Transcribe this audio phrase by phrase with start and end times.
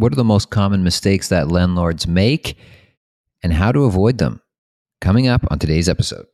[0.00, 2.56] What are the most common mistakes that landlords make
[3.42, 4.40] and how to avoid them?
[5.02, 6.24] Coming up on today's episode.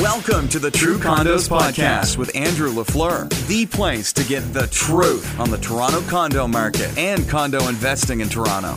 [0.00, 5.38] Welcome to the True Condos Podcast with Andrew LaFleur, the place to get the truth
[5.38, 8.76] on the Toronto condo market and condo investing in Toronto.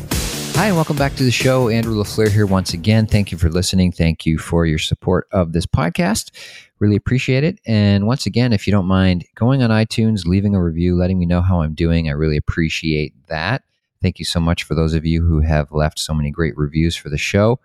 [0.57, 1.69] Hi, and welcome back to the show.
[1.69, 3.07] Andrew LaFleur here once again.
[3.07, 3.91] Thank you for listening.
[3.91, 6.29] Thank you for your support of this podcast.
[6.77, 7.59] Really appreciate it.
[7.65, 11.25] And once again, if you don't mind going on iTunes, leaving a review, letting me
[11.25, 13.63] know how I'm doing, I really appreciate that.
[14.03, 16.95] Thank you so much for those of you who have left so many great reviews
[16.95, 17.59] for the show.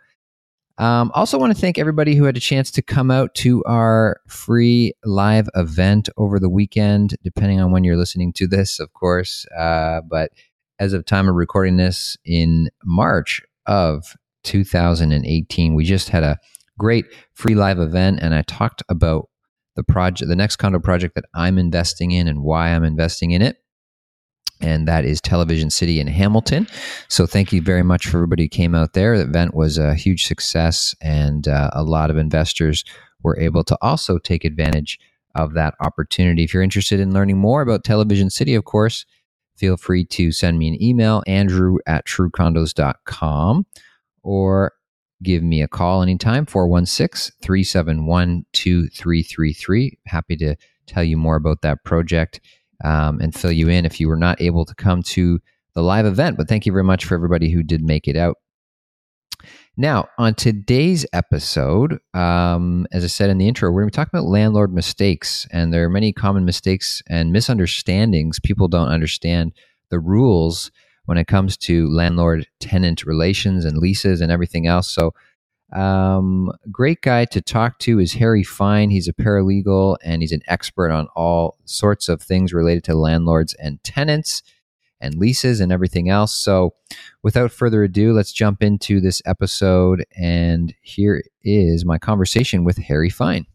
[0.79, 4.21] Um, also, want to thank everybody who had a chance to come out to our
[4.29, 9.45] free live event over the weekend, depending on when you're listening to this, of course.
[9.59, 10.31] Uh, but
[10.79, 15.75] as of time of recording this in March of 2018.
[15.75, 16.39] We just had a
[16.79, 19.29] great free live event and I talked about
[19.77, 23.43] the project, the next condo project that I'm investing in and why I'm investing in
[23.43, 23.59] it.
[24.61, 26.67] And that is Television City in Hamilton.
[27.09, 29.17] So thank you very much for everybody who came out there.
[29.17, 32.85] The event was a huge success, and uh, a lot of investors
[33.23, 34.99] were able to also take advantage
[35.35, 36.43] of that opportunity.
[36.43, 39.05] If you're interested in learning more about Television City, of course,
[39.57, 43.67] feel free to send me an email, andrew at truecondos.com,
[44.23, 44.73] or
[45.23, 49.99] give me a call anytime, 416 371 2333.
[50.07, 50.57] Happy to
[50.87, 52.41] tell you more about that project
[52.85, 55.41] um, and fill you in if you were not able to come to
[55.75, 56.37] the live event.
[56.37, 58.37] But thank you very much for everybody who did make it out.
[59.77, 63.97] Now, on today's episode, um, as I said in the intro, we're going to be
[63.97, 65.47] talking about landlord mistakes.
[65.53, 68.41] And there are many common mistakes and misunderstandings.
[68.41, 69.53] People don't understand
[69.91, 70.73] the rules
[71.05, 74.89] when it comes to landlord tenant relations and leases and everything else.
[74.91, 75.15] So,
[75.73, 78.91] um, great guy to talk to is Harry Fine.
[78.91, 83.55] He's a paralegal and he's an expert on all sorts of things related to landlords
[83.55, 84.43] and tenants
[85.01, 86.33] and leases and everything else.
[86.33, 86.75] So,
[87.23, 90.05] without further ado, let's jump into this episode.
[90.17, 93.47] And here is my conversation with Harry Fine.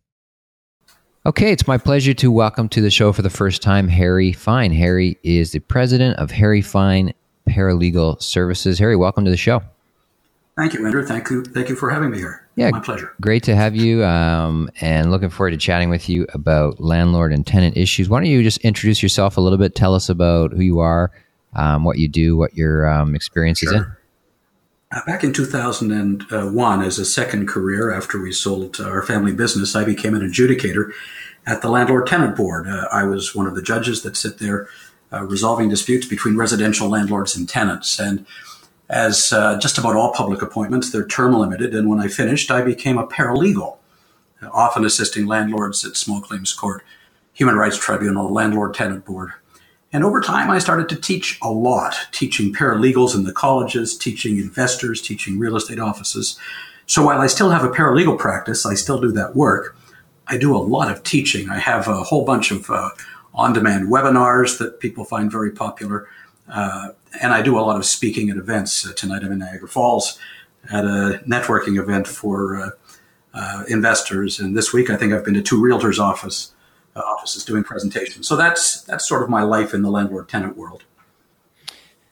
[1.26, 4.74] Okay, it's my pleasure to welcome to the show for the first time Harry Fine.
[4.74, 7.14] Harry is the president of Harry Fine
[7.48, 8.78] Paralegal Services.
[8.78, 9.64] Harry, welcome to the show.
[10.56, 11.04] Thank you, Andrew.
[11.04, 11.44] Thank you.
[11.44, 12.48] Thank you for having me here.
[12.56, 13.16] Yeah, my pleasure.
[13.20, 17.46] Great to have you, um, and looking forward to chatting with you about landlord and
[17.46, 18.08] tenant issues.
[18.08, 19.74] Why don't you just introduce yourself a little bit?
[19.74, 21.12] Tell us about who you are,
[21.56, 23.74] um, what you do, what your um, experience sure.
[23.74, 23.96] is in.
[24.92, 29.84] Uh, back in 2001, as a second career after we sold our family business, I
[29.84, 30.92] became an adjudicator
[31.48, 32.68] at the Landlord Tenant Board.
[32.68, 34.68] Uh, I was one of the judges that sit there
[35.12, 38.00] uh, resolving disputes between residential landlords and tenants.
[38.00, 38.28] And
[38.90, 41.74] as uh, just about all public appointments, they're term limited.
[41.74, 43.78] And when I finished, I became a paralegal,
[44.52, 46.84] often assisting landlords at small claims court,
[47.34, 49.32] human rights tribunal, landlord tenant board.
[49.92, 54.38] And over time, I started to teach a lot, teaching paralegals in the colleges, teaching
[54.38, 56.38] investors, teaching real estate offices.
[56.88, 59.78] So while I still have a paralegal practice, I still do that work.
[60.28, 61.50] I do a lot of teaching.
[61.50, 62.90] I have a whole bunch of uh,
[63.36, 66.08] on demand webinars that people find very popular.
[66.50, 66.90] Uh,
[67.22, 68.88] and I do a lot of speaking at events.
[68.88, 70.18] Uh, tonight I'm in Niagara Falls
[70.72, 72.70] at a networking event for uh,
[73.34, 74.40] uh, investors.
[74.40, 76.54] And this week I think I've been to two realtors' office
[76.96, 78.28] uh, offices doing presentations.
[78.28, 80.84] So that's that's sort of my life in the landlord tenant world.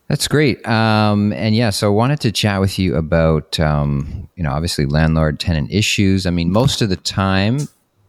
[0.08, 0.66] That's great.
[0.66, 4.84] Um, and yeah, so I wanted to chat with you about, um, you know, obviously
[4.84, 6.26] landlord tenant issues.
[6.26, 7.60] I mean, most of the time,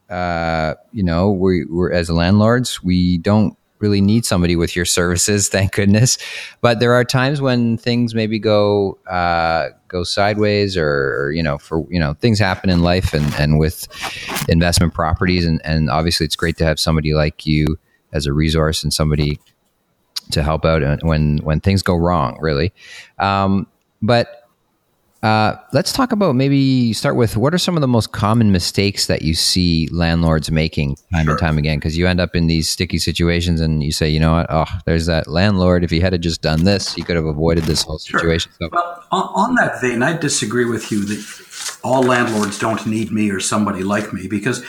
[0.09, 5.49] uh, you know, we, we're as landlords, we don't really need somebody with your services,
[5.49, 6.17] thank goodness.
[6.61, 11.85] But there are times when things maybe go uh, go sideways, or, you know, for
[11.89, 13.87] you know, things happen in life and and with
[14.49, 17.77] investment properties, and and obviously it's great to have somebody like you
[18.11, 19.39] as a resource and somebody
[20.31, 22.73] to help out when when things go wrong, really.
[23.19, 23.67] Um,
[24.01, 24.42] but
[25.23, 29.07] uh, let's talk about maybe start with what are some of the most common mistakes
[29.07, 31.31] that you see landlords making time sure.
[31.31, 31.79] and time again?
[31.79, 34.65] Because you end up in these sticky situations and you say, you know what, oh,
[34.85, 35.85] there's that landlord.
[35.85, 38.51] If he had just done this, he could have avoided this whole situation.
[38.59, 38.67] Sure.
[38.67, 43.09] So, well, on, on that vein, I disagree with you that all landlords don't need
[43.09, 44.61] me or somebody like me because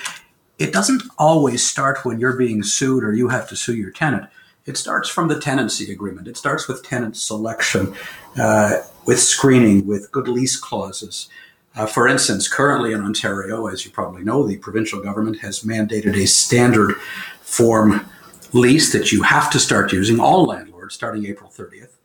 [0.61, 4.29] it doesn't always start when you're being sued or you have to sue your tenant.
[4.67, 6.29] It starts from the tenancy agreement.
[6.29, 7.95] It starts with tenant selection,
[8.39, 11.29] uh, with screening, with good lease clauses.
[11.77, 16.15] Uh, for instance, currently in Ontario, as you probably know, the provincial government has mandated
[16.15, 16.95] a standard
[17.41, 18.09] form
[18.53, 21.97] lease that you have to start using, all landlords, starting April 30th.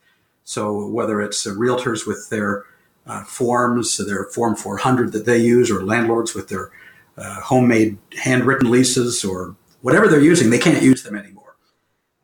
[0.44, 2.66] So whether it's uh, realtors with their
[3.06, 6.72] uh, forms, their Form 400 that they use, or landlords with their
[7.18, 11.49] uh, homemade handwritten leases, or whatever they're using, they can't use them anymore.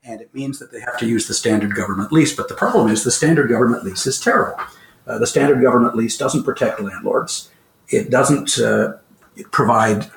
[0.06, 2.36] And it means that they have to use the standard government lease.
[2.36, 4.60] But the problem is the standard government lease is terrible.
[5.08, 7.50] Uh, the standard government lease doesn't protect landlords.
[7.90, 8.98] It doesn't uh,
[9.52, 10.10] provide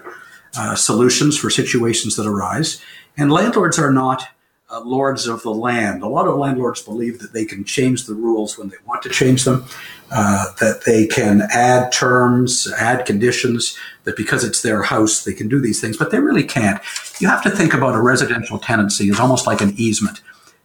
[0.57, 2.83] uh, solutions for situations that arise.
[3.17, 4.29] And landlords are not
[4.71, 6.03] uh, lords of the land.
[6.03, 9.09] A lot of landlords believe that they can change the rules when they want to
[9.09, 9.65] change them,
[10.11, 15.49] uh, that they can add terms, add conditions, that because it's their house, they can
[15.49, 16.81] do these things, but they really can't.
[17.21, 20.23] You have to think about a residential tenancy as almost like an easement.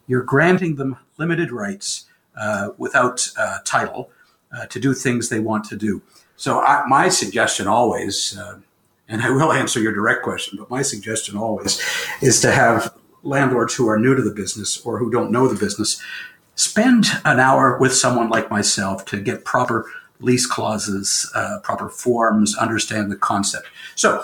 [0.07, 2.05] You're granting them limited rights
[2.37, 4.09] uh, without uh, title
[4.55, 6.01] uh, to do things they want to do.
[6.35, 8.59] So, I, my suggestion always, uh,
[9.07, 11.81] and I will answer your direct question, but my suggestion always
[12.21, 12.93] is to have
[13.23, 16.01] landlords who are new to the business or who don't know the business
[16.55, 19.85] spend an hour with someone like myself to get proper
[20.19, 23.67] lease clauses, uh, proper forms, understand the concept.
[23.95, 24.23] So,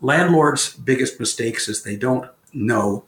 [0.00, 3.04] landlords' biggest mistakes is they don't know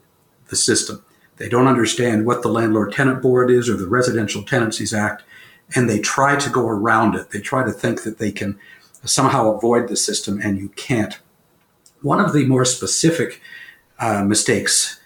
[0.49, 1.03] the system.
[1.37, 5.23] They don't understand what the Landlord Tenant Board is or the Residential Tenancies Act,
[5.75, 7.31] and they try to go around it.
[7.31, 8.59] They try to think that they can
[9.03, 11.19] somehow avoid the system, and you can't.
[12.01, 13.41] One of the more specific
[13.99, 14.96] uh, mistakes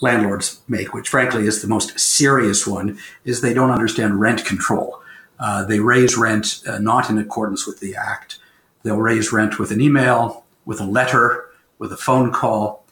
[0.00, 5.00] landlords make, which frankly is the most serious one, is they don't understand rent control.
[5.38, 8.38] Uh, they raise rent uh, not in accordance with the act.
[8.82, 11.46] They'll raise rent with an email, with a letter,
[11.78, 12.84] with a phone call.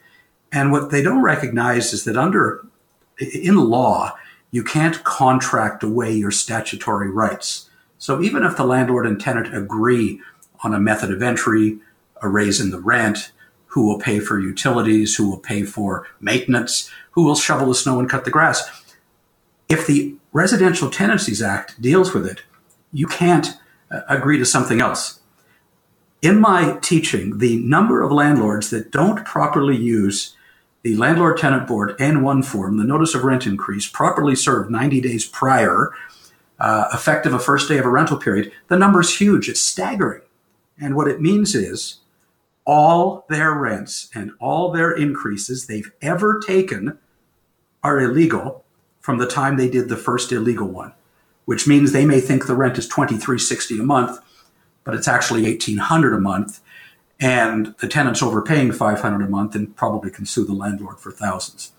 [0.53, 2.65] And what they don't recognize is that under,
[3.19, 4.17] in law,
[4.51, 7.69] you can't contract away your statutory rights.
[7.99, 10.21] So even if the landlord and tenant agree
[10.63, 11.79] on a method of entry,
[12.23, 13.33] a raise in the rent,
[13.75, 17.99] who will pay for utilities, who will pay for maintenance, who will shovel the snow
[17.99, 18.85] and cut the grass.
[19.69, 22.43] If the Residential Tenancies Act deals with it,
[22.93, 23.49] you can't
[23.91, 25.19] uh, agree to something else.
[26.23, 30.37] In my teaching, the number of landlords that don't properly use
[30.85, 35.25] the Landlord Tenant Board N1 form, the notice of rent increase, properly served 90 days
[35.25, 35.91] prior,
[36.61, 39.49] uh, effective a first day of a rental period, the number is huge.
[39.49, 40.23] It's staggering.
[40.81, 41.99] And what it means is
[42.67, 46.99] all their rents and all their increases they've ever taken
[47.83, 48.65] are illegal
[49.01, 50.93] from the time they did the first illegal one,
[51.45, 54.19] which means they may think the rent is 2360 a month,
[54.83, 56.61] but it's actually 1800 a month
[57.21, 61.73] and the tenant's overpaying 500 a month and probably can sue the landlord for thousands.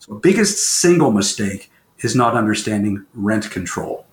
[0.00, 4.06] So biggest single mistake is not understanding rent control.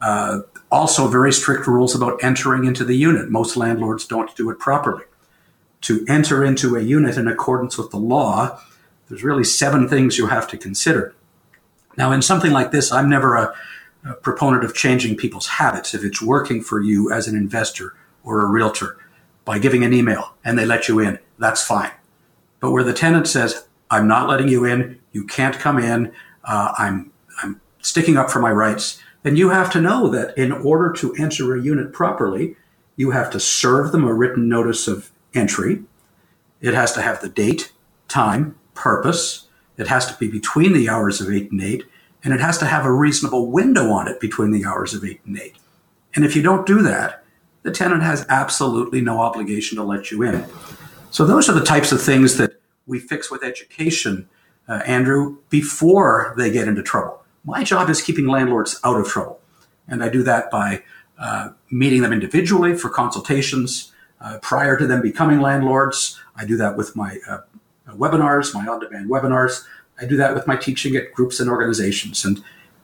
[0.00, 0.40] Uh,
[0.70, 3.30] also, very strict rules about entering into the unit.
[3.30, 5.04] Most landlords don't do it properly
[5.84, 8.58] to enter into a unit in accordance with the law,
[9.08, 11.14] there's really seven things you have to consider.
[11.96, 13.54] Now, in something like this, I'm never a,
[14.04, 18.40] a proponent of changing people's habits if it's working for you as an investor or
[18.40, 18.96] a realtor
[19.44, 21.18] by giving an email and they let you in.
[21.38, 21.92] That's fine.
[22.60, 26.12] But where the tenant says, I'm not letting you in, you can't come in,
[26.44, 30.50] uh, I'm, I'm sticking up for my rights, then you have to know that in
[30.50, 32.56] order to enter a unit properly,
[32.96, 35.82] you have to serve them a written notice of entry.
[36.60, 37.72] It has to have the date,
[38.08, 39.48] time, purpose.
[39.76, 41.84] It has to be between the hours of 8 and 8,
[42.22, 45.20] and it has to have a reasonable window on it between the hours of 8
[45.26, 45.54] and 8.
[46.14, 47.24] And if you don't do that,
[47.62, 50.44] the tenant has absolutely no obligation to let you in.
[51.10, 54.28] So those are the types of things that we fix with education,
[54.68, 57.22] uh, Andrew, before they get into trouble.
[57.44, 59.40] My job is keeping landlords out of trouble.
[59.88, 60.82] And I do that by
[61.18, 63.92] uh, meeting them individually for consultations,
[64.24, 66.18] uh, prior to them becoming landlords.
[66.34, 67.40] I do that with my uh,
[67.88, 69.64] webinars, my on demand webinars.
[70.00, 72.24] I do that with my teaching at groups and organizations.
[72.24, 72.42] And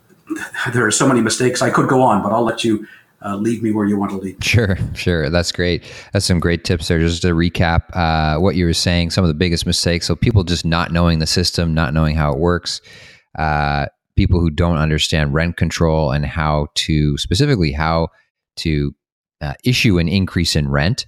[0.73, 1.63] there are so many mistakes.
[1.63, 2.87] I could go on, but I'll let you
[3.23, 4.43] uh, me where you want to lead.
[4.45, 5.31] Sure, sure.
[5.31, 5.85] That's great.
[6.13, 6.99] That's some great tips there.
[6.99, 10.07] Just to recap uh, what you were saying, some of the biggest mistakes.
[10.07, 12.81] So, people just not knowing the system, not knowing how it works.
[13.39, 18.09] Uh, people who don't understand rent control and how to, specifically, how
[18.57, 18.95] to
[19.41, 21.07] uh, issue an increase in rent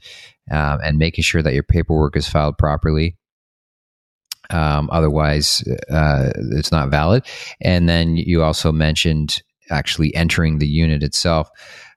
[0.51, 3.17] um, and making sure that your paperwork is filed properly.
[4.51, 7.25] Um, otherwise, uh, it's not valid.
[7.61, 11.49] And then you also mentioned actually entering the unit itself.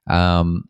[0.08, 0.64] Um,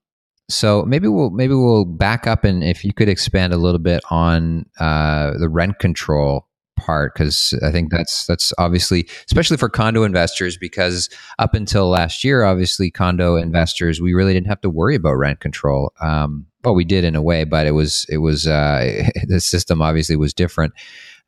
[0.49, 4.03] so maybe we'll maybe we'll back up and if you could expand a little bit
[4.11, 6.46] on uh, the rent control
[6.77, 12.23] part because I think that's that's obviously especially for condo investors because up until last
[12.23, 15.93] year, obviously condo investors we really didn't have to worry about rent control.
[16.01, 19.81] Um, well, we did in a way, but it was it was uh, the system
[19.81, 20.75] obviously was different,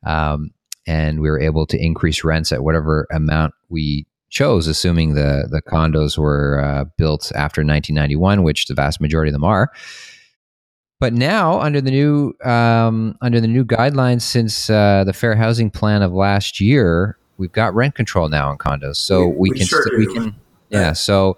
[0.05, 0.51] um,
[0.85, 5.61] and we were able to increase rents at whatever amount we chose, assuming the the
[5.61, 9.71] condos were uh, built after 1991, which the vast majority of them are.
[10.99, 15.69] But now, under the new um, under the new guidelines since uh, the Fair Housing
[15.71, 19.57] Plan of last year, we've got rent control now in condos, so we, We- we
[19.59, 20.35] can sure st- we can
[20.69, 20.91] yeah.
[20.91, 21.37] So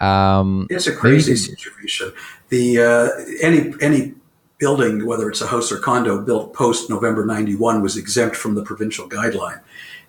[0.00, 2.12] um, It's a crazy can- situation.
[2.50, 3.08] The uh,
[3.40, 4.12] any any
[4.58, 8.62] building, whether it's a house or condo, built post November '91 was exempt from the
[8.62, 9.60] provincial guideline,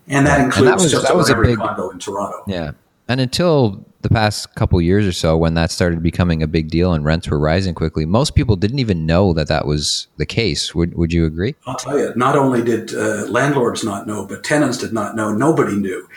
[0.09, 1.99] and that And includes that was- just that about was a every big- condo in
[1.99, 2.43] Toronto.
[2.47, 2.71] Yeah.
[3.07, 6.93] And until the past couple years or so, when that started becoming a big deal
[6.93, 10.73] and rents were rising quickly, most people didn't even know that that was the case.
[10.73, 11.55] Would Would you agree?
[11.67, 15.33] I'll tell you, not only did uh, landlords not know, but tenants did not know.
[15.33, 16.07] Nobody knew.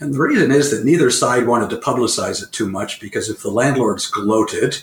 [0.00, 3.42] And the reason is that neither side wanted to publicize it too much because if
[3.42, 4.82] the landlords gloated,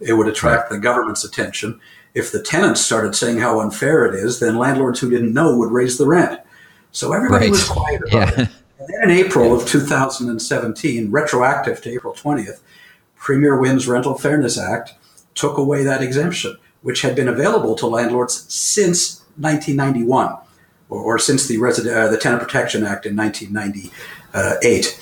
[0.00, 1.80] it would attract the government's attention.
[2.14, 5.70] If the tenants started saying how unfair it is, then landlords who didn't know would
[5.70, 6.40] raise the rent.
[6.92, 7.50] So everybody Right.
[7.50, 8.42] was quiet about Yeah.
[8.44, 8.48] it.
[8.88, 12.60] Then in April of 2017, retroactive to April 20th,
[13.16, 14.94] Premier Wynne's Rental Fairness Act
[15.34, 20.36] took away that exemption, which had been available to landlords since 1991,
[20.88, 25.00] or, or since the, resident, uh, the Tenant Protection Act in 1998.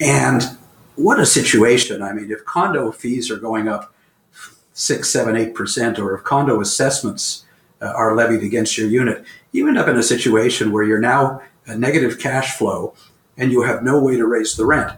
[0.00, 0.56] And
[0.94, 2.02] what a situation!
[2.02, 3.92] I mean, if condo fees are going up
[4.72, 7.44] six, seven, eight percent, or if condo assessments
[7.82, 11.42] uh, are levied against your unit, you end up in a situation where you're now
[11.66, 12.94] a negative cash flow
[13.38, 14.92] and you have no way to raise the rent.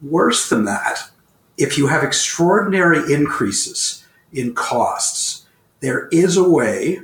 [0.00, 1.10] Worse than that,
[1.58, 5.46] if you have extraordinary increases in costs,
[5.80, 7.00] there is a way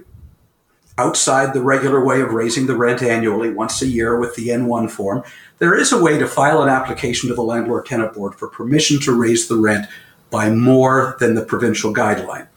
[0.96, 4.90] outside the regular way of raising the rent annually once a year with the N1
[4.90, 5.22] form.
[5.58, 9.00] There is a way to file an application to the Landlord Tenant Board for permission
[9.00, 9.86] to raise the rent
[10.30, 12.48] by more than the provincial guideline.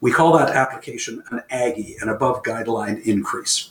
[0.00, 3.70] We call that application an AGGI, an above guideline increase.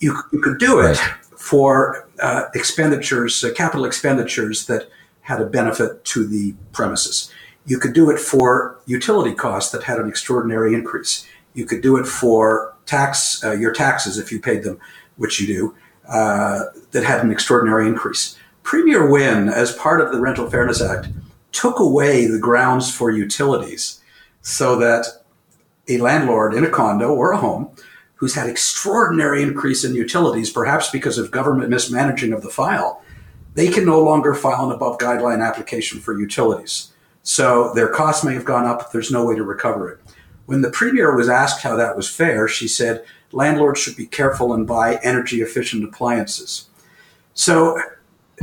[0.00, 0.96] You, you could do it
[1.36, 4.88] for uh, expenditures, uh, capital expenditures that
[5.22, 7.32] had a benefit to the premises.
[7.66, 11.26] You could do it for utility costs that had an extraordinary increase.
[11.54, 14.78] You could do it for tax, uh, your taxes if you paid them,
[15.16, 15.74] which you do,
[16.08, 18.36] uh, that had an extraordinary increase.
[18.62, 21.08] Premier Wynne, as part of the Rental Fairness Act,
[21.52, 24.00] took away the grounds for utilities
[24.42, 25.06] so that
[25.88, 27.70] a landlord in a condo or a home
[28.16, 33.02] who's had extraordinary increase in utilities, perhaps because of government mismanaging of the file,
[33.54, 36.92] they can no longer file an above guideline application for utilities.
[37.22, 39.98] So their costs may have gone up, there's no way to recover it.
[40.46, 44.52] When the premier was asked how that was fair, she said landlords should be careful
[44.54, 46.68] and buy energy efficient appliances.
[47.34, 47.78] So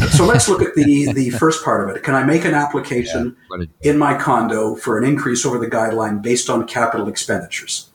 [0.10, 2.02] so let's look at the, the first part of it.
[2.02, 6.22] Can I make an application did- in my condo for an increase over the guideline
[6.22, 7.92] based on capital expenditures?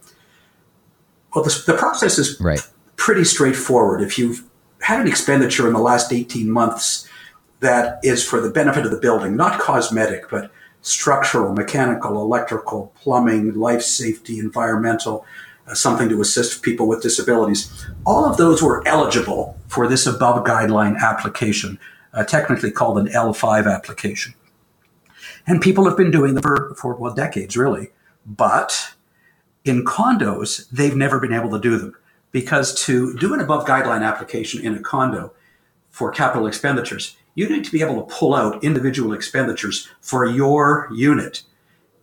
[1.34, 2.66] Well, the, the process is Right.
[2.96, 4.02] pretty straightforward.
[4.02, 4.44] If you've
[4.80, 7.08] had an expenditure in the last 18 months
[7.60, 10.50] that is for the benefit of the building, not cosmetic, but
[10.82, 15.24] structural, mechanical, electrical, plumbing, life safety, environmental,
[15.66, 20.46] uh, something to assist people with disabilities, all of those were eligible for this above
[20.46, 21.78] guideline application,
[22.14, 24.34] uh, technically called an L5 application.
[25.46, 27.90] And people have been doing them for, for well, decades, really.
[28.24, 28.94] But
[29.68, 31.94] in condos, they've never been able to do them
[32.32, 35.32] because to do an above guideline application in a condo
[35.90, 40.88] for capital expenditures, you need to be able to pull out individual expenditures for your
[40.92, 41.42] unit.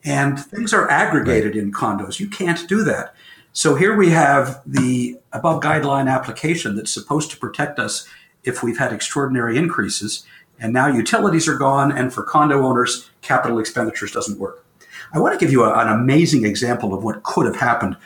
[0.04, 2.20] And things are aggregated in condos.
[2.20, 3.16] You can't do that.
[3.54, 8.08] So here we have the above guideline application that's supposed to protect us
[8.44, 10.26] if we've had extraordinary increases.
[10.60, 14.65] And now utilities are gone, and for condo owners, capital expenditures doesn't work.
[15.14, 17.98] I want to give you a- an amazing example of what could have happened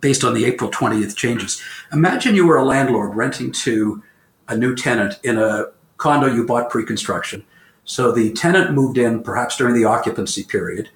[0.00, 1.60] based on the April 20th changes.
[1.92, 4.02] Imagine you were a landlord renting to
[4.48, 7.44] a new tenant in a condo you bought pre construction.
[7.84, 10.88] So the tenant moved in perhaps during the occupancy period,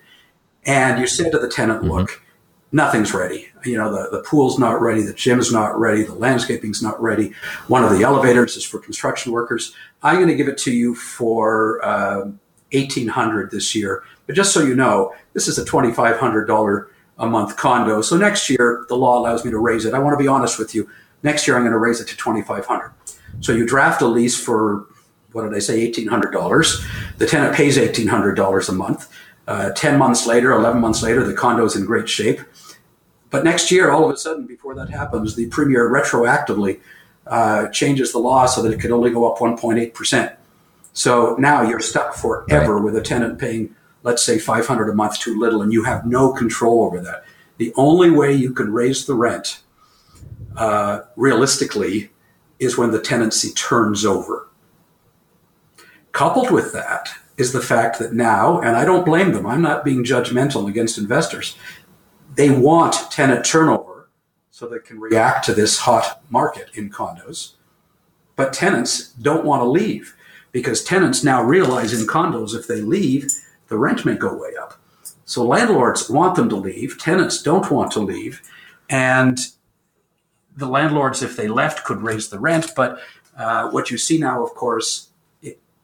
[0.64, 2.22] and you said to the tenant, Look,
[2.72, 3.48] nothing's ready.
[3.64, 7.32] You know, the, the pool's not ready, the gym's not ready, the landscaping's not ready.
[7.66, 9.74] One of the elevators is for construction workers.
[10.02, 12.30] I'm going to give it to you for uh,
[12.72, 14.02] 1800 this year.
[14.26, 18.02] But just so you know, this is a $2,500 a month condo.
[18.02, 19.94] So next year, the law allows me to raise it.
[19.94, 20.88] I want to be honest with you.
[21.22, 22.92] Next year, I'm going to raise it to 2500
[23.40, 24.86] So you draft a lease for,
[25.32, 27.18] what did I say, $1,800.
[27.18, 29.10] The tenant pays $1,800 a month.
[29.48, 32.40] Uh, 10 months later, 11 months later, the condo is in great shape.
[33.30, 36.80] But next year, all of a sudden, before that happens, the premier retroactively
[37.26, 40.36] uh, changes the law so that it could only go up 1.8%.
[40.98, 45.38] So now you're stuck forever with a tenant paying, let's say, 500 a month too
[45.38, 47.22] little, and you have no control over that.
[47.56, 49.62] The only way you can raise the rent
[50.56, 52.10] uh, realistically
[52.58, 54.48] is when the tenancy turns over.
[56.10, 59.84] Coupled with that is the fact that now, and I don't blame them, I'm not
[59.84, 61.56] being judgmental against investors,
[62.34, 64.10] they want tenant turnover
[64.50, 67.52] so they can react to this hot market in condos.
[68.34, 70.16] But tenants don't want to leave
[70.58, 73.30] because tenants now realize in condos if they leave,
[73.68, 74.74] the rent may go way up.
[75.24, 78.42] So landlords want them to leave, tenants don't want to leave,
[78.90, 79.38] and
[80.56, 82.72] the landlords, if they left, could raise the rent.
[82.74, 82.98] But
[83.36, 85.10] uh, what you see now, of course,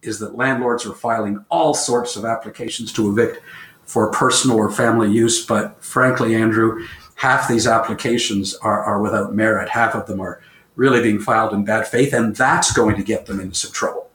[0.03, 3.41] is that landlords are filing all sorts of applications to evict
[3.85, 5.47] for personal or family use.
[5.47, 9.69] But frankly, Andrew, half these applications are, are without merit.
[9.69, 10.41] Half of them are
[10.75, 14.11] really being filed in bad faith, and that's going to get them into some trouble.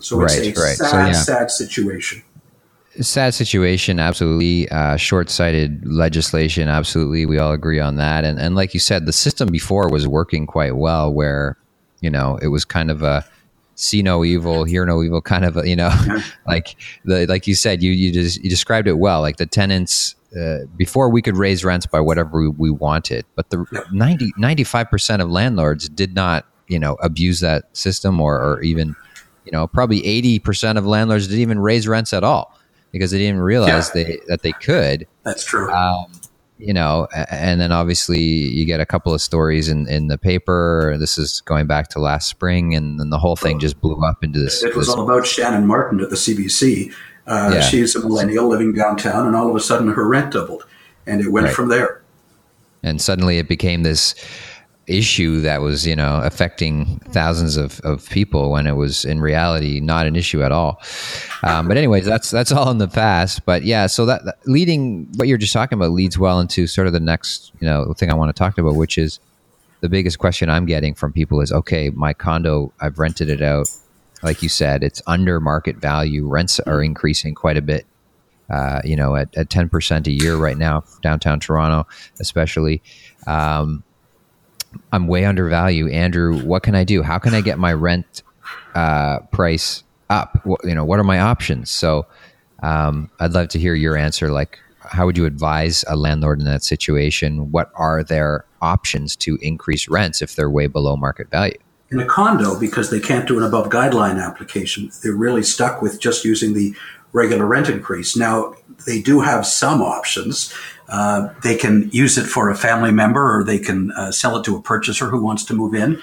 [0.00, 0.76] So it's right, a right.
[0.76, 1.12] sad, so, yeah.
[1.12, 2.22] sad situation.
[3.00, 4.68] Sad situation, absolutely.
[4.68, 7.24] Uh, short-sighted legislation, absolutely.
[7.24, 8.24] We all agree on that.
[8.24, 11.56] And and like you said, the system before was working quite well, where
[12.00, 13.24] you know it was kind of a
[13.80, 15.90] see no evil, hear no evil kind of, you know,
[16.46, 19.20] like the like you said, you you just you described it well.
[19.20, 23.50] Like the tenants uh, before we could raise rents by whatever we, we wanted, but
[23.50, 28.60] the 90 95 percent of landlords did not, you know, abuse that system or, or
[28.62, 28.94] even,
[29.44, 32.58] you know, probably eighty percent of landlords didn't even raise rents at all
[32.92, 34.02] because they didn't realize yeah.
[34.02, 35.06] they that they could.
[35.24, 35.70] That's true.
[35.72, 36.10] Um,
[36.60, 40.96] you know, and then obviously you get a couple of stories in, in the paper.
[41.00, 44.22] This is going back to last spring, and then the whole thing just blew up
[44.22, 44.62] into this.
[44.62, 46.92] It was this, all about Shannon Martin at the CBC.
[47.26, 47.60] Uh, yeah.
[47.60, 50.66] She's a millennial living downtown, and all of a sudden her rent doubled,
[51.06, 51.54] and it went right.
[51.54, 52.02] from there.
[52.82, 54.14] And suddenly it became this
[54.86, 59.80] issue that was you know affecting thousands of, of people when it was in reality
[59.80, 60.80] not an issue at all.
[61.42, 63.44] Um, but anyways that's that's all in the past.
[63.44, 66.86] But yeah so that, that, leading what you're just talking about leads well into sort
[66.86, 69.20] of the next you know thing i want to talk about which is
[69.80, 73.68] the biggest question i'm getting from people is okay my condo i've rented it out.
[74.22, 76.26] Like you said it's under market value.
[76.28, 77.86] Rents are increasing quite a bit
[78.50, 81.86] uh, you know at, at 10% a year right now downtown toronto
[82.18, 82.82] especially.
[83.26, 83.84] Um,
[84.92, 85.92] I'm way undervalued.
[85.92, 87.02] Andrew, what can I do?
[87.02, 88.22] How can I get my rent
[88.74, 90.44] uh, price up?
[90.44, 91.70] What, you know, what are my options?
[91.70, 92.06] So
[92.62, 94.30] um, I'd love to hear your answer.
[94.30, 97.50] Like, how would you advise a landlord in that situation?
[97.52, 101.58] What are their options to increase rents if they're way below market value?
[101.90, 106.00] In a condo, because they can't do an above guideline application, they're really stuck with
[106.00, 106.74] just using the
[107.12, 108.16] regular rent increase.
[108.16, 108.54] Now,
[108.86, 110.54] they do have some options.
[110.90, 114.44] Uh, they can use it for a family member or they can uh, sell it
[114.44, 116.02] to a purchaser who wants to move in.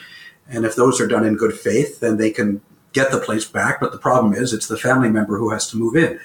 [0.50, 2.62] And if those are done in good faith, then they can
[2.94, 3.82] get the place back.
[3.82, 6.20] But the problem is it's the family member who has to move in.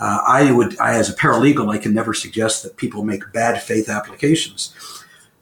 [0.00, 3.62] Uh, I would, I, as a paralegal, I can never suggest that people make bad
[3.62, 4.74] faith applications.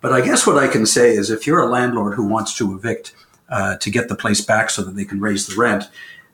[0.00, 2.74] But I guess what I can say is if you're a landlord who wants to
[2.74, 3.14] evict
[3.48, 5.84] uh, to get the place back so that they can raise the rent,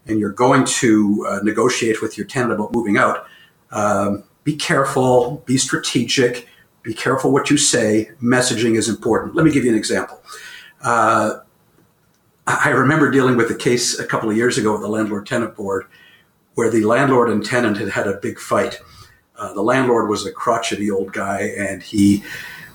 [0.07, 3.27] and you're going to uh, negotiate with your tenant about moving out,
[3.71, 6.49] um, be careful, be strategic,
[6.83, 8.11] be careful what you say.
[8.23, 9.35] Messaging is important.
[9.35, 10.23] Let me give you an example.
[10.83, 11.41] Uh,
[12.47, 15.55] I remember dealing with a case a couple of years ago with the landlord tenant
[15.57, 15.87] board
[16.55, 18.81] where the landlord and tenant had had a big fight.
[19.37, 22.25] Uh, the landlord was a crotchety old guy and he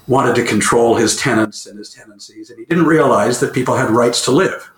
[0.08, 3.90] wanted to control his tenants and his tenancies, and he didn't realize that people had
[3.90, 4.72] rights to live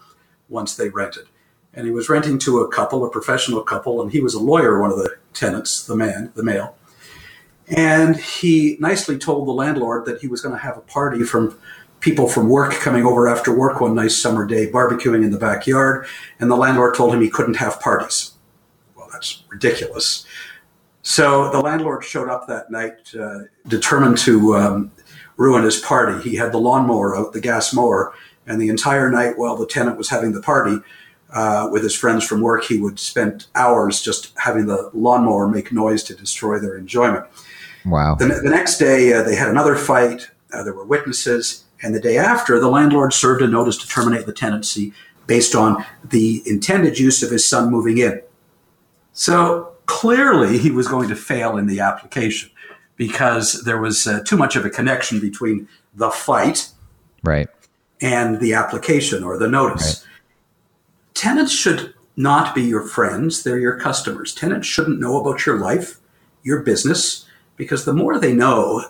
[0.50, 1.28] once they rented
[1.78, 4.82] and he was renting to a couple, a professional couple, and he was a lawyer,
[4.82, 6.76] one of the tenants, the man, the male.
[7.68, 11.58] And he nicely told the landlord that he was going to have a party from
[12.00, 16.06] people from work coming over after work one nice summer day, barbecuing in the backyard.
[16.40, 18.34] And the landlord told him he couldn't have parties.
[18.96, 20.26] Well, that's ridiculous.
[21.02, 24.92] So the landlord showed up that night, uh, determined to um,
[25.38, 26.22] ruin his party.
[26.22, 28.14] He had the lawnmower out, the gas mower,
[28.46, 30.80] and the entire night while the tenant was having the party,
[31.34, 35.72] uh, with his friends from work, he would spend hours just having the lawnmower make
[35.72, 37.26] noise to destroy their enjoyment.
[37.86, 38.16] Wow.
[38.16, 40.30] The, the next day, uh, they had another fight.
[40.54, 41.66] Uh, there were witnesses.
[41.84, 44.94] And the day after, the landlord served a notice to terminate the tenancy
[45.28, 48.22] based on the intended use of his son moving in.
[49.14, 52.50] So clearly, he was going to fail in the application
[52.96, 56.70] because there was uh, too much of a connection between the fight
[57.24, 57.48] right.
[58.02, 60.00] and the application or the notice.
[60.00, 60.07] Right
[61.18, 64.34] tenants should not be your friends, they're your customers.
[64.34, 66.00] Tenants shouldn't know about your life,
[66.44, 67.26] your business,
[67.56, 68.84] because the more they know,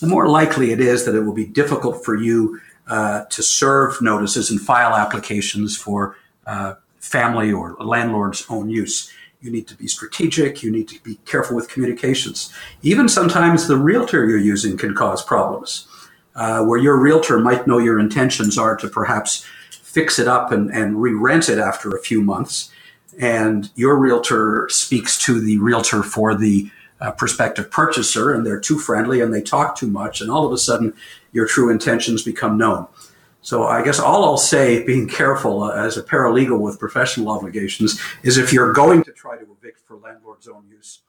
[0.00, 4.00] the more likely it is that it will be difficult for you uh, to serve
[4.00, 9.12] notices and file applications for uh, family or landlord's own use.
[9.40, 10.62] You need to be strategic.
[10.62, 12.52] You need to be careful with communications.
[12.82, 15.86] Even sometimes the realtor you're using can cause problems,
[16.34, 19.44] uh, where your realtor might know your intentions are to perhaps
[19.92, 22.70] fix it up and, and re-rent it after a few months.
[23.20, 28.78] And your realtor speaks to the realtor for the uh, prospective purchaser and they're too
[28.78, 30.22] friendly and they talk too much.
[30.22, 30.94] And all of a sudden
[31.32, 32.86] your true intentions become known.
[33.42, 38.00] So I guess all I'll say, being careful uh, as a paralegal with professional obligations,
[38.22, 41.00] is if you're going to try to evict for landlord's own use,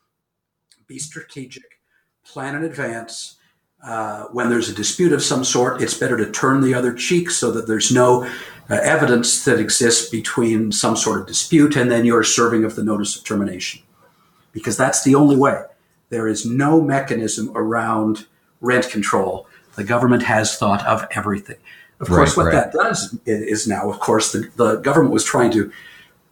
[0.87, 1.79] be strategic,
[2.25, 3.35] plan in advance.
[3.83, 7.29] Uh, when there's a dispute of some sort, it's better to turn the other cheek
[7.29, 8.23] so that there's no
[8.69, 12.83] uh, evidence that exists between some sort of dispute and then your serving of the
[12.83, 13.81] notice of termination.
[14.53, 15.63] Because that's the only way.
[16.09, 18.25] There is no mechanism around
[18.61, 19.47] rent control.
[19.75, 21.57] The government has thought of everything.
[21.99, 22.53] Of right, course, what right.
[22.53, 25.71] that does is now, of course, the, the government was trying to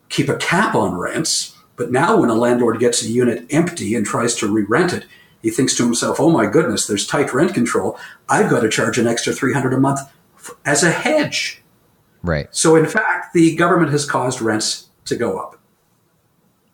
[0.10, 1.58] keep a cap on rents.
[1.76, 5.06] But now, when a landlord gets a unit empty and tries to re rent it,
[5.42, 7.98] he thinks to himself, oh my goodness, there's tight rent control.
[8.30, 10.00] I've got to charge an extra 300 a month
[10.66, 11.62] as a hedge.
[12.24, 12.48] Right.
[12.52, 15.58] So, in fact, the government has caused rents to go up.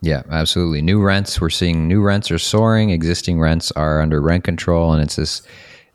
[0.01, 0.81] Yeah, absolutely.
[0.81, 5.01] New rents, we're seeing new rents are soaring, existing rents are under rent control, and
[5.01, 5.41] it's this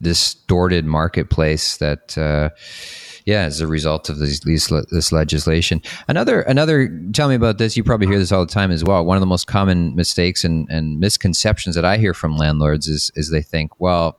[0.01, 2.17] distorted marketplace that.
[2.19, 2.51] Uh,
[3.25, 5.81] yeah, as a result of this legislation.
[6.09, 6.89] Another, another.
[7.13, 7.77] Tell me about this.
[7.77, 9.05] You probably hear this all the time as well.
[9.05, 13.13] One of the most common mistakes and, and misconceptions that I hear from landlords is
[13.15, 14.19] is they think, well,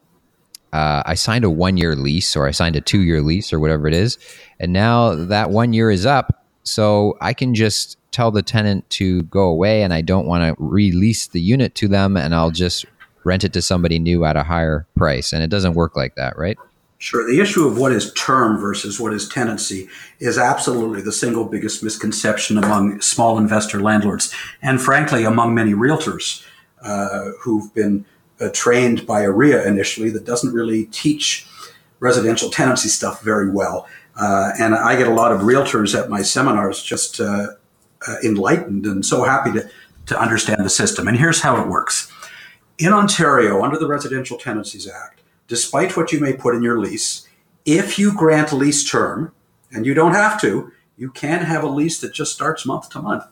[0.71, 3.59] uh, I signed a one year lease or I signed a two year lease or
[3.59, 4.17] whatever it is,
[4.59, 9.23] and now that one year is up, so I can just tell the tenant to
[9.23, 12.85] go away, and I don't want to release the unit to them, and I'll just
[13.25, 15.33] rent it to somebody new at a higher price.
[15.33, 16.57] And it doesn't work like that, right?
[17.03, 17.27] Sure.
[17.27, 19.89] The issue of what is term versus what is tenancy
[20.19, 26.45] is absolutely the single biggest misconception among small investor landlords, and frankly, among many realtors
[26.81, 28.05] uh, who've been
[28.39, 31.45] uh, trained by OREA initially that doesn't really teach
[31.99, 33.85] residential tenancy stuff very well.
[34.15, 37.47] Uh, and I get a lot of realtors at my seminars just uh,
[38.07, 39.69] uh, enlightened and so happy to,
[40.05, 41.09] to understand the system.
[41.09, 42.09] And here's how it works.
[42.77, 45.19] In Ontario, under the Residential Tenancies Act,
[45.53, 47.27] despite what you may put in your lease,
[47.63, 49.31] if you grant lease term,
[49.71, 52.99] and you don't have to, you can have a lease that just starts month to
[52.99, 53.23] month.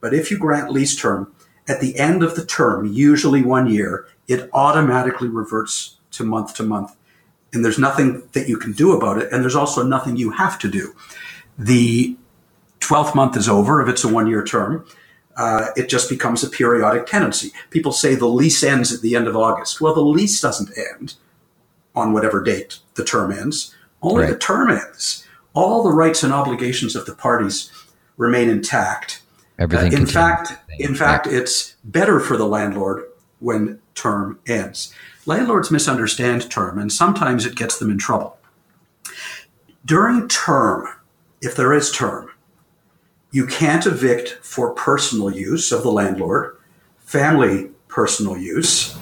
[0.00, 1.30] But if you grant lease term,
[1.68, 6.62] at the end of the term, usually one year, it automatically reverts to month to
[6.62, 6.96] month.
[7.52, 9.30] And there's nothing that you can do about it.
[9.30, 10.94] And there's also nothing you have to do.
[11.58, 12.16] The
[12.80, 14.86] 12th month is over if it's a one year term
[15.38, 17.52] uh, it just becomes a periodic tenancy.
[17.70, 19.80] People say the lease ends at the end of August.
[19.80, 21.14] Well, the lease doesn't end
[21.98, 23.74] on whatever date the term ends.
[24.00, 24.32] Only right.
[24.32, 25.26] the term ends.
[25.54, 27.70] All the rights and obligations of the parties
[28.16, 29.22] remain intact.
[29.58, 29.94] Everything.
[29.94, 33.04] Uh, in fact, in fact, it's better for the landlord
[33.40, 34.94] when term ends.
[35.26, 38.38] Landlords misunderstand term, and sometimes it gets them in trouble.
[39.84, 40.86] During term,
[41.40, 42.30] if there is term,
[43.30, 46.56] you can't evict for personal use of the landlord,
[46.98, 48.96] family personal use.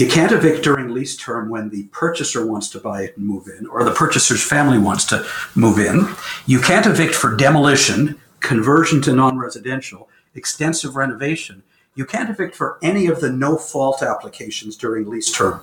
[0.00, 3.46] You can't evict during lease term when the purchaser wants to buy it and move
[3.48, 6.08] in, or the purchaser's family wants to move in.
[6.46, 11.62] You can't evict for demolition, conversion to non residential, extensive renovation.
[11.94, 15.60] You can't evict for any of the no fault applications during lease term.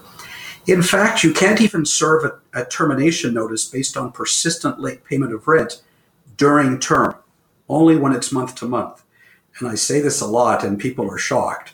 [0.67, 5.33] In fact, you can't even serve a, a termination notice based on persistent late payment
[5.33, 5.81] of rent
[6.35, 7.15] during term
[7.67, 9.01] only when it's month to month.
[9.57, 11.73] And I say this a lot, and people are shocked.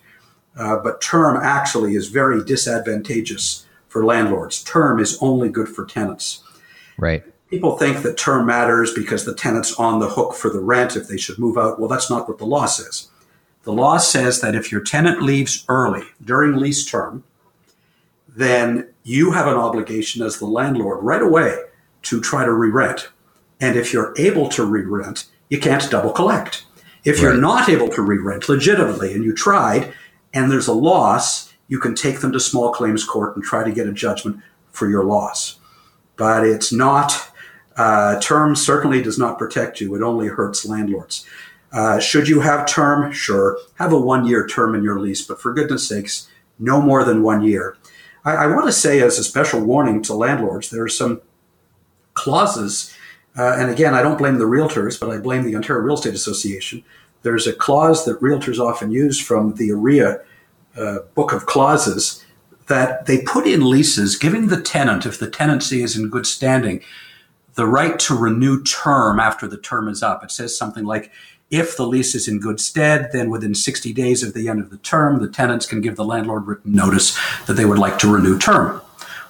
[0.58, 4.64] Uh, but term actually is very disadvantageous for landlords.
[4.64, 6.44] Term is only good for tenants.
[6.98, 7.24] Right.
[7.50, 11.08] People think that term matters because the tenant's on the hook for the rent if
[11.08, 11.80] they should move out.
[11.80, 13.10] Well, that's not what the law says.
[13.64, 17.24] The law says that if your tenant leaves early during lease term,
[18.28, 21.58] then you have an obligation as the landlord right away
[22.04, 23.10] to try to re rent.
[23.62, 26.66] And if you're able to re rent, you can't double collect.
[27.06, 29.94] If you're not able to re-rent legitimately and you tried
[30.34, 33.72] and there's a loss, you can take them to small claims court and try to
[33.72, 34.38] get a judgment
[34.72, 35.60] for your loss.
[36.16, 37.32] But it's not,
[37.78, 39.96] uh, term certainly does not protect you.
[39.96, 41.26] It only hurts landlords.
[41.72, 43.12] Uh, should you have term?
[43.12, 43.58] Sure.
[43.76, 46.28] Have a one year term in your lease, but for goodness sakes,
[46.60, 47.78] no more than one year.
[48.24, 51.22] I, I want to say, as a special warning to landlords, there are some
[52.14, 52.94] clauses
[53.36, 56.14] uh, and again, I don't blame the realtors, but I blame the Ontario Real Estate
[56.14, 56.84] Association.
[57.24, 60.24] There's a clause that realtors often use from the OREA
[60.78, 62.24] uh, book of clauses
[62.68, 66.82] that they put in leases giving the tenant, if the tenancy is in good standing,
[67.56, 70.24] the right to renew term after the term is up.
[70.24, 71.12] It says something like,
[71.52, 74.72] if the lease is in good stead, then within 60 days of the end of
[74.72, 78.12] the term, the tenants can give the landlord written notice that they would like to
[78.12, 78.82] renew term.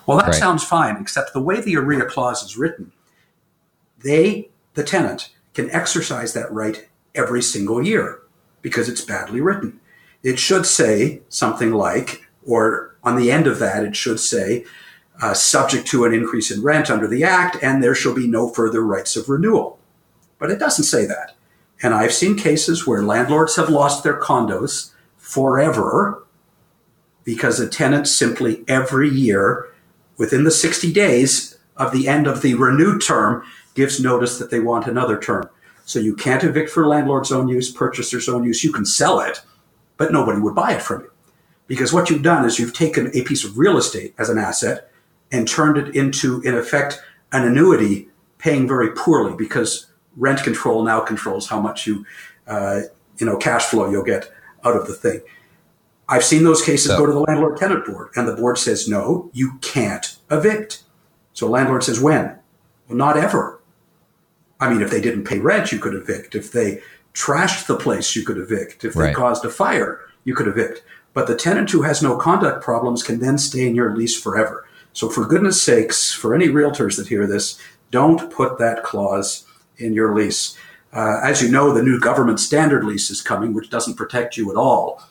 [0.06, 0.36] Well, that right.
[0.36, 2.94] sounds fine, except the way the OREA clause is written,
[4.04, 8.20] they, the tenant, can exercise that right every single year
[8.62, 9.80] because it's badly written.
[10.24, 14.66] It should say something like, or on the end of that, it should say,
[15.22, 18.50] uh, subject to an increase in rent under the Act, and there shall be no
[18.50, 19.80] further rights of renewal.
[20.40, 21.36] But it doesn't say that.
[21.82, 26.24] And I've seen cases where landlords have lost their condos forever
[27.24, 29.70] because a tenant simply every year,
[30.18, 33.44] within the 60 days of the end of the renewed term,
[33.76, 35.50] gives notice that they want another term.
[35.86, 38.64] So you can't evict for landlord's own use, purchaser's own use.
[38.64, 39.42] You can sell it,
[39.98, 41.12] but nobody would buy it from you.
[41.68, 44.90] Because what you've done is you've taken a piece of real estate as an asset
[45.32, 51.00] and turned it into, in effect, an annuity paying very poorly because rent control now
[51.00, 52.06] controls how much you,
[52.48, 52.82] uh,
[53.18, 54.32] you know, cash flow you'll get
[54.64, 55.22] out of the thing.
[56.08, 58.88] I've seen those cases so, go to the landlord tenant board, and the board says,
[58.88, 60.84] no, you can't evict.
[61.32, 62.38] So landlord says, when?
[62.88, 63.62] Well, not ever.
[64.64, 66.36] I mean, if they didn't pay rent, you could evict.
[66.36, 66.82] If they
[67.14, 68.86] trashed the place, you could evict.
[68.86, 69.16] If they right.
[69.16, 70.84] caused a fire, you could evict.
[71.14, 74.66] But the tenant who has no conduct problems can then stay in your lease forever.
[74.94, 77.60] So, for goodness sakes, for any realtors that hear this,
[77.92, 79.46] don't put that clause
[79.78, 80.58] in your lease.
[80.94, 84.50] Uh, as you know, the new government standard lease is coming, which doesn't protect you
[84.50, 85.04] at all.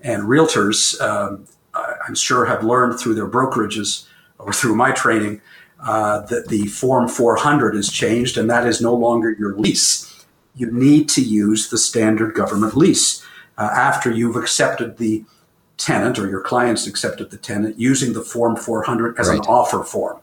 [0.00, 4.06] And realtors, um, I'm sure, have learned through their brokerages
[4.38, 5.42] or through my training
[5.80, 10.24] uh, that the Form 400 is changed, and that is no longer your lease.
[10.54, 13.24] You need to use the standard government lease
[13.58, 15.24] uh, after you've accepted the
[15.76, 19.38] tenant or your clients accepted the tenant using the Form 400 as right.
[19.38, 20.20] an offer form.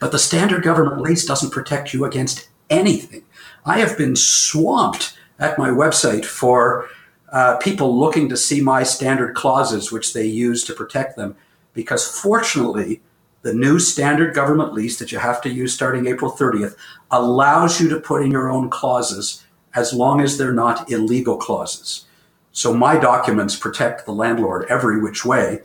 [0.00, 3.24] But the standard government lease doesn't protect you against anything.
[3.64, 6.88] I have been swamped at my website for
[7.30, 11.36] uh, people looking to see my standard clauses, which they use to protect them,
[11.74, 13.02] because fortunately,
[13.46, 16.74] the new standard government lease that you have to use starting April 30th
[17.12, 19.44] allows you to put in your own clauses
[19.76, 22.06] as long as they're not illegal clauses.
[22.50, 25.60] So my documents protect the landlord every which way,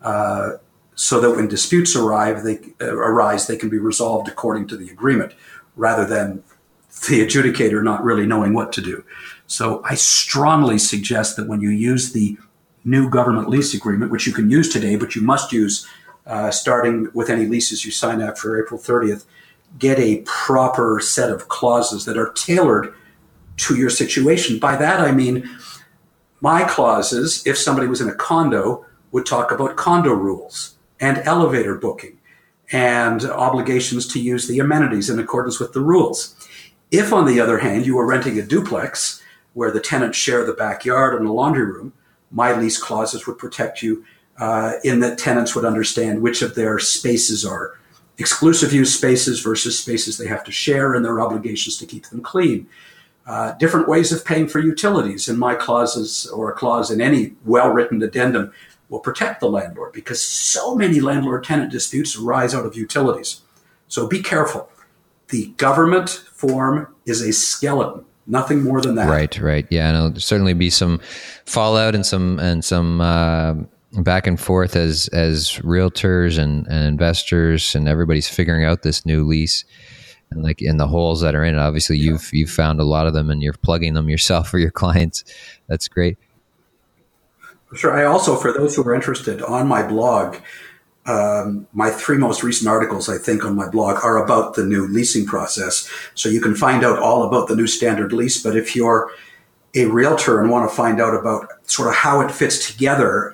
[0.00, 0.58] uh,
[0.94, 4.88] so that when disputes arrive, they uh, arise, they can be resolved according to the
[4.90, 5.32] agreement,
[5.74, 6.44] rather than
[7.08, 9.04] the adjudicator not really knowing what to do.
[9.48, 12.38] So I strongly suggest that when you use the
[12.84, 15.84] new government lease agreement, which you can use today, but you must use
[16.26, 19.24] uh, starting with any leases you sign after April 30th,
[19.78, 22.94] get a proper set of clauses that are tailored
[23.56, 24.58] to your situation.
[24.58, 25.48] By that I mean
[26.40, 31.74] my clauses, if somebody was in a condo, would talk about condo rules and elevator
[31.74, 32.18] booking
[32.72, 36.34] and obligations to use the amenities in accordance with the rules.
[36.90, 40.52] If, on the other hand, you were renting a duplex where the tenants share the
[40.52, 41.92] backyard and the laundry room,
[42.30, 44.04] my lease clauses would protect you
[44.38, 47.78] uh, in that tenants would understand which of their spaces are
[48.18, 52.20] exclusive use spaces versus spaces they have to share and their obligations to keep them
[52.20, 52.66] clean
[53.26, 55.28] uh, different ways of paying for utilities.
[55.28, 58.52] In my clauses or a clause in any well written addendum
[58.88, 63.40] will protect the landlord because so many landlord tenant disputes arise out of utilities.
[63.88, 64.68] So be careful.
[65.28, 69.08] The government form is a skeleton, nothing more than that.
[69.08, 69.66] Right, right.
[69.70, 71.00] Yeah, and there'll certainly be some
[71.46, 73.54] fallout and some and some uh,
[74.02, 79.24] back and forth as as realtors and, and investors and everybody's figuring out this new
[79.24, 79.64] lease
[80.30, 81.58] and like in the holes that are in it.
[81.58, 82.12] Obviously, yeah.
[82.12, 85.24] you've you've found a lot of them, and you're plugging them yourself for your clients.
[85.68, 86.18] That's great.
[87.74, 87.98] Sure.
[87.98, 90.36] I also, for those who are interested, on my blog,
[91.06, 94.86] um, my three most recent articles, I think, on my blog are about the new
[94.86, 95.88] leasing process.
[96.14, 98.40] So you can find out all about the new standard lease.
[98.40, 99.10] But if you're
[99.74, 103.33] a realtor and want to find out about sort of how it fits together,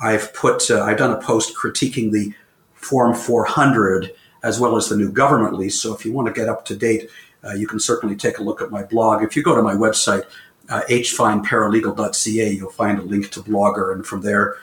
[0.00, 2.32] I've put uh, I've done a post critiquing the
[2.74, 5.78] Form 400 as well as the new government lease.
[5.80, 7.10] So if you want to get up to date,
[7.44, 9.22] uh, you can certainly take a look at my blog.
[9.22, 10.24] If you go to my website,
[10.70, 13.92] uh, hfineparalegal.ca, you'll find a link to Blogger.
[13.92, 14.56] And from there,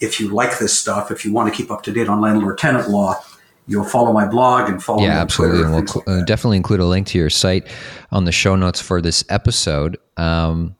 [0.00, 2.56] if you like this stuff, if you want to keep up to date on landlord
[2.56, 3.20] tenant law,
[3.66, 6.80] you'll follow my blog and follow yeah absolutely and we'll cl- like uh, definitely include
[6.80, 7.66] a link to your site
[8.10, 10.74] on the show notes for this episode um,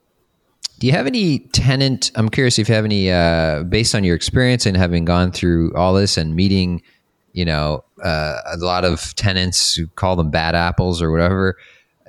[0.79, 4.17] do you have any tenant i'm curious if you have any uh, based on your
[4.17, 6.83] experience and having gone through all this and meeting
[7.39, 11.57] you know, uh, a lot of tenants who call them bad apples or whatever.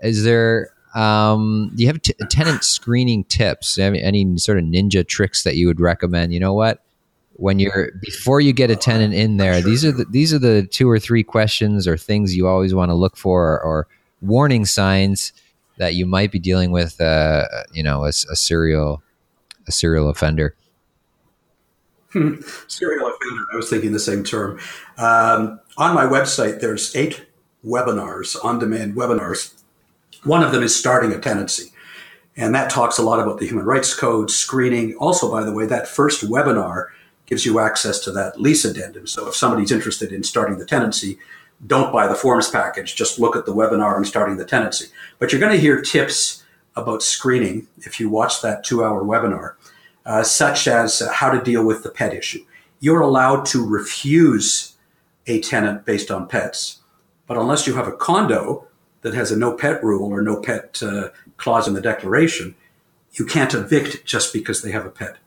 [0.02, 3.78] Is there, um, do you have t- tenant screening tips?
[3.78, 6.34] Any, any sort of ninja tricks that you would recommend?
[6.34, 6.84] You know what?
[7.34, 10.64] When you're before you get a tenant in there, these are the these are the
[10.64, 13.88] two or three questions or things you always want to look for, or, or
[14.20, 15.32] warning signs
[15.80, 19.02] that you might be dealing with, uh, you know, a, a serial
[19.68, 20.56] a serial offender.
[22.12, 23.44] Serial offender.
[23.54, 24.60] I was thinking the same term.
[24.98, 27.26] Um, on my website, there's eight
[27.64, 29.54] webinars, on-demand webinars.
[30.24, 31.72] One of them is starting a tenancy.
[32.36, 34.96] And that talks a lot about the human rights code, screening.
[34.96, 36.88] Also, by the way, that first webinar
[37.26, 39.06] gives you access to that lease addendum.
[39.06, 41.20] So if somebody's interested in starting the tenancy,
[41.66, 42.96] don't buy the forms package.
[42.96, 44.88] Just look at the webinar on starting the tenancy.
[45.18, 46.44] But you're going to hear tips
[46.76, 49.56] about screening if you watch that two hour webinar,
[50.06, 52.46] uh, such as uh, how to deal with the pet issue.
[52.80, 54.78] You're allowed to refuse
[55.28, 56.80] a tenant based on pets,
[57.28, 58.68] but unless you have a condo
[59.02, 62.56] that has a no pet rule or no pet uh, clause in the declaration,
[63.14, 65.18] you can't evict just because they have a pet.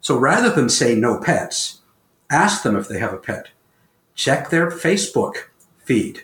[0.00, 1.80] So rather than say no pets,
[2.30, 3.48] ask them if they have a pet.
[4.14, 5.44] Check their Facebook
[5.88, 6.22] feed.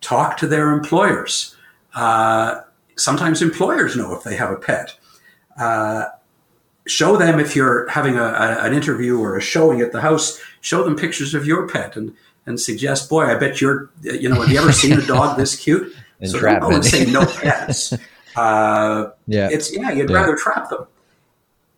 [0.00, 1.56] Talk to their employers.
[1.94, 2.60] Uh,
[2.96, 4.96] sometimes employers know if they have a pet.
[5.58, 6.04] Uh,
[6.86, 10.40] show them if you're having a, a, an interview or a showing at the house.
[10.60, 12.14] Show them pictures of your pet and
[12.46, 15.56] and suggest, boy, I bet you're, you know, have you ever seen a dog this
[15.56, 15.96] cute?
[16.24, 17.94] so don't go and say no pets.
[18.36, 20.16] Uh, yeah, it's yeah, you'd yeah.
[20.16, 20.86] rather trap them.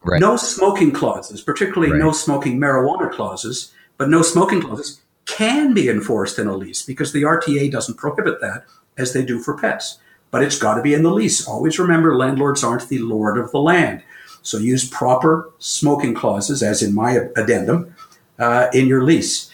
[0.03, 0.21] Right.
[0.21, 2.01] No smoking clauses, particularly right.
[2.01, 7.12] no smoking marijuana clauses, but no smoking clauses can be enforced in a lease because
[7.12, 8.65] the RTA doesn't prohibit that
[8.97, 9.99] as they do for pets.
[10.31, 11.47] But it's got to be in the lease.
[11.47, 14.03] Always remember landlords aren't the lord of the land.
[14.43, 17.95] So use proper smoking clauses, as in my addendum,
[18.39, 19.51] uh, in your lease.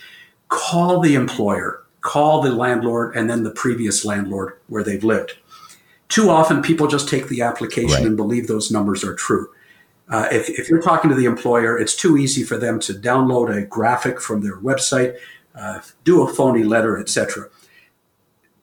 [0.49, 5.39] Call the employer, call the landlord, and then the previous landlord where they've lived.
[6.09, 8.07] Too often, people just take the application right.
[8.07, 9.49] and believe those numbers are true.
[10.11, 13.57] Uh, if, if, you're talking to the employer, it's too easy for them to download
[13.57, 15.17] a graphic from their website,
[15.55, 17.49] uh, do a phony letter, etc.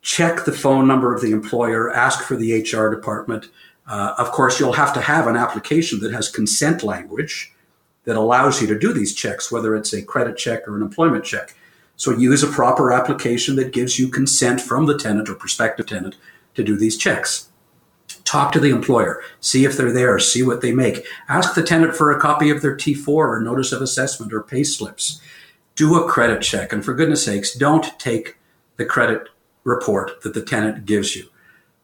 [0.02, 3.50] Check the phone number of the employer, ask for the HR department.
[3.88, 7.54] Uh, of course, you'll have to have an application that has consent language
[8.06, 11.26] that allows you to do these checks, whether it's a credit check or an employment
[11.26, 11.56] check.
[11.96, 16.16] So use a proper application that gives you consent from the tenant or prospective tenant
[16.56, 17.50] to do these checks.
[18.24, 21.06] Talk to the employer, see if they're there, see what they make.
[21.28, 24.64] Ask the tenant for a copy of their T4 or notice of assessment or pay
[24.64, 25.20] slips.
[25.80, 26.74] Do a credit check.
[26.74, 28.36] And for goodness sakes, don't take
[28.76, 29.30] the credit
[29.64, 31.30] report that the tenant gives you.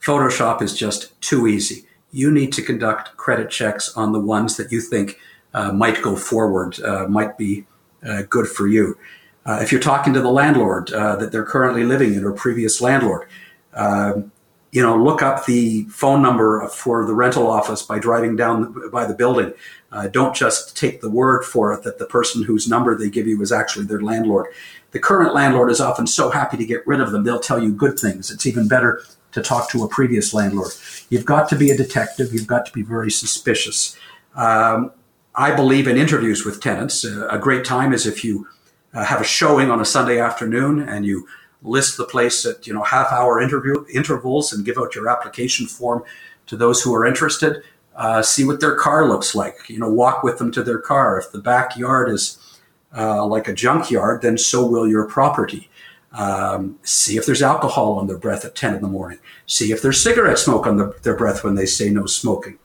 [0.01, 1.86] Photoshop is just too easy.
[2.12, 5.17] You need to conduct credit checks on the ones that you think
[5.53, 7.67] uh, might go forward, uh, might be
[8.05, 8.97] uh, good for you.
[9.45, 12.81] Uh, if you're talking to the landlord uh, that they're currently living in or previous
[12.81, 13.29] landlord,
[13.75, 14.34] um,
[14.75, 19.05] you know, look up the phone number for the rental office by driving down by
[19.05, 19.53] the building.
[19.89, 23.25] Uh, don't just take the word for it that the person whose number they give
[23.25, 24.47] you is actually their landlord.
[24.91, 27.71] The current landlord is often so happy to get rid of them, they'll tell you
[27.71, 28.29] good things.
[28.29, 30.73] It's even better to talk to a previous landlord.
[31.09, 32.33] You've got to be a detective.
[32.33, 33.97] You've got to be very suspicious.
[34.35, 34.91] Um,
[35.35, 37.05] I believe in interviews with tenants.
[37.05, 38.45] Uh, a great time is if you
[38.93, 41.29] uh, have a showing on a Sunday afternoon and you
[41.65, 45.65] list the place at you know half hour interview intervals and give out your application
[45.65, 46.04] form
[46.47, 47.63] to those who are interested.
[47.95, 49.69] Uh, see what their car looks like.
[49.69, 51.17] You know, walk with them to their car.
[51.17, 52.60] If the backyard is
[52.95, 55.69] uh, like a junkyard, then so will your property.
[56.12, 59.19] Um, see if there's alcohol on their breath at 10 in the morning.
[59.47, 62.58] See if there's cigarette smoke on the, their breath when they say no smoking.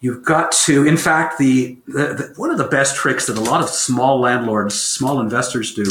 [0.00, 3.40] You've got to, in fact, the, the, the, one of the best tricks that a
[3.40, 5.84] lot of small landlords, small investors do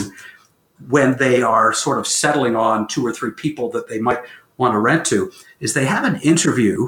[0.88, 4.20] when they are sort of settling on two or three people that they might
[4.58, 6.88] want to rent to is they have an interview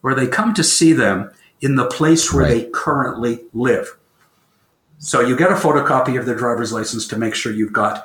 [0.00, 2.64] where they come to see them in the place where right.
[2.64, 3.96] they currently live.
[4.98, 8.04] So you get a photocopy of their driver's license to make sure you've got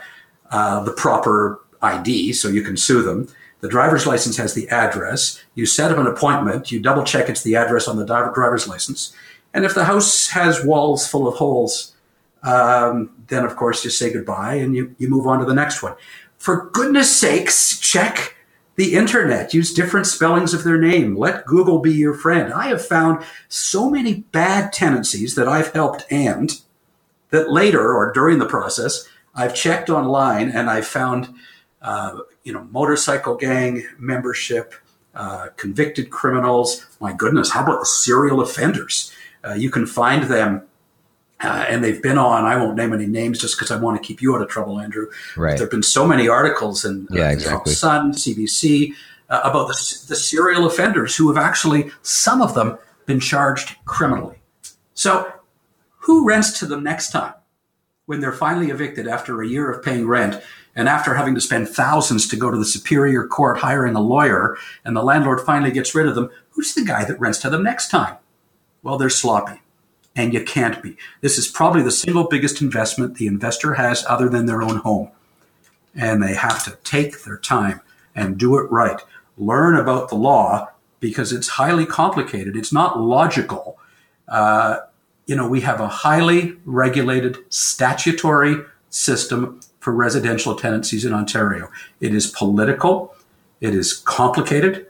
[0.51, 3.27] uh, the proper ID so you can sue them.
[3.61, 5.43] The driver's license has the address.
[5.55, 6.71] You set up an appointment.
[6.71, 9.13] You double check it's the address on the driver's license.
[9.53, 11.95] And if the house has walls full of holes,
[12.43, 15.81] um, then of course you say goodbye and you, you move on to the next
[15.81, 15.95] one.
[16.37, 18.35] For goodness sakes, check
[18.75, 19.53] the internet.
[19.53, 21.17] Use different spellings of their name.
[21.17, 22.53] Let Google be your friend.
[22.53, 26.51] I have found so many bad tendencies that I've helped and
[27.31, 31.33] that later or during the process, I've checked online and I found,
[31.81, 34.73] uh, you know, motorcycle gang membership,
[35.15, 36.85] uh, convicted criminals.
[37.01, 39.11] My goodness, how about the serial offenders?
[39.43, 40.66] Uh, you can find them
[41.41, 42.45] uh, and they've been on.
[42.45, 44.79] I won't name any names just because I want to keep you out of trouble,
[44.79, 45.07] Andrew.
[45.35, 45.57] Right.
[45.57, 47.73] There have been so many articles in uh, yeah, exactly.
[47.73, 48.93] Sun, CBC
[49.29, 54.37] uh, about the, the serial offenders who have actually some of them been charged criminally.
[54.93, 55.31] So,
[55.99, 57.33] who rents to them next time
[58.05, 60.41] when they're finally evicted after a year of paying rent
[60.75, 64.57] and after having to spend thousands to go to the superior court hiring a lawyer
[64.85, 66.31] and the landlord finally gets rid of them?
[66.51, 68.15] Who's the guy that rents to them next time?
[68.81, 69.61] Well, they're sloppy
[70.17, 70.97] and you can't be.
[71.21, 75.11] This is probably the single biggest investment the investor has other than their own home.
[75.95, 77.81] And they have to take their time
[78.15, 78.99] and do it right.
[79.37, 82.57] Learn about the law because it's highly complicated.
[82.57, 83.77] It's not logical.
[84.27, 84.79] Uh,
[85.27, 88.55] you know, we have a highly regulated statutory
[88.89, 91.69] system for residential tenancies in Ontario.
[92.01, 93.15] It is political,
[93.61, 94.86] it is complicated,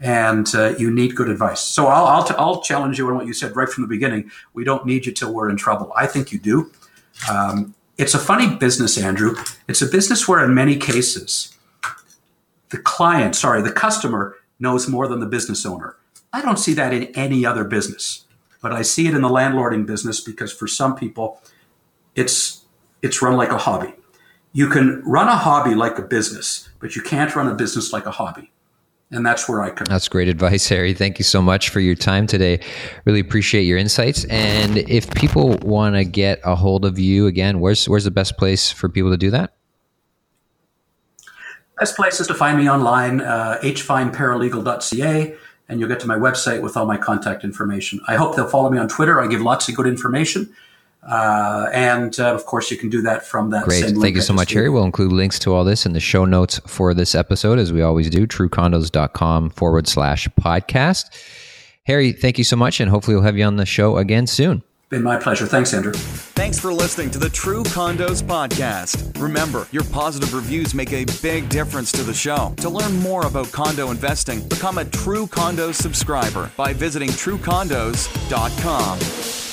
[0.00, 1.60] and uh, you need good advice.
[1.60, 4.30] So I'll, I'll, t- I'll, challenge you on what you said right from the beginning.
[4.54, 5.92] We don't need you till we're in trouble.
[5.94, 6.72] I think you do.
[7.30, 9.36] Um, it's a funny business, Andrew.
[9.68, 11.54] It's a business where, in many cases,
[12.70, 15.96] the client, sorry, the customer knows more than the business owner.
[16.32, 18.24] I don't see that in any other business,
[18.62, 21.42] but I see it in the landlording business because for some people,
[22.14, 22.64] it's
[23.02, 23.94] it's run like a hobby.
[24.52, 28.06] You can run a hobby like a business, but you can't run a business like
[28.06, 28.50] a hobby.
[29.12, 29.86] And that's where I come.
[29.86, 30.94] That's great advice, Harry.
[30.94, 32.60] Thank you so much for your time today.
[33.04, 34.24] Really appreciate your insights.
[34.26, 38.38] And if people want to get a hold of you again, where's where's the best
[38.38, 39.52] place for people to do that?
[41.80, 45.34] Best place is to find me online, uh, hfineparalegal.ca,
[45.68, 48.00] and you'll get to my website with all my contact information.
[48.06, 49.20] I hope they'll follow me on Twitter.
[49.20, 50.54] I give lots of good information.
[51.02, 53.64] Uh, and uh, of course, you can do that from that.
[53.64, 53.84] Great.
[53.96, 54.68] Thank you so much, Harry.
[54.68, 57.82] We'll include links to all this in the show notes for this episode, as we
[57.82, 61.06] always do, truecondos.com forward slash podcast.
[61.84, 64.62] Harry, thank you so much, and hopefully we'll have you on the show again soon.
[64.90, 65.46] Been my pleasure.
[65.46, 65.92] Thanks, Andrew.
[65.92, 69.20] Thanks for listening to the True Condos podcast.
[69.20, 72.52] Remember, your positive reviews make a big difference to the show.
[72.56, 79.49] To learn more about condo investing, become a True Condos subscriber by visiting truecondos.com.